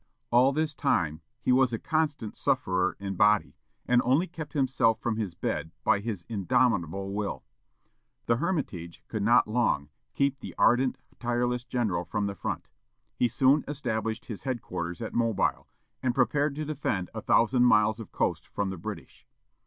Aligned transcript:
All 0.31 0.51
this 0.51 0.73
time 0.73 1.21
he 1.43 1.51
was 1.51 1.71
a 1.71 1.77
constant 1.77 2.35
sufferer 2.35 2.97
in 2.99 3.13
body, 3.15 3.55
and 3.85 4.01
only 4.03 4.25
kept 4.25 4.53
himself 4.53 4.99
from 4.99 5.17
his 5.17 5.35
bed 5.35 5.69
by 5.83 5.99
his 5.99 6.25
indomitable 6.27 7.13
will. 7.13 7.43
The 8.25 8.37
Hermitage 8.37 9.03
could 9.07 9.21
not 9.21 9.47
long 9.47 9.89
keep 10.15 10.39
the 10.39 10.55
ardent, 10.57 10.97
tireless 11.19 11.63
general 11.63 12.03
from 12.03 12.25
the 12.25 12.33
front. 12.33 12.67
He 13.15 13.27
soon 13.27 13.63
established 13.67 14.25
his 14.25 14.41
headquarters 14.41 15.03
at 15.03 15.13
Mobile, 15.13 15.67
and 16.01 16.15
prepared 16.15 16.55
to 16.55 16.65
defend 16.65 17.11
a 17.13 17.21
thousand 17.21 17.65
miles 17.65 17.99
of 17.99 18.11
coast 18.11 18.47
from 18.47 18.71
the 18.71 18.77
British. 18.79 19.27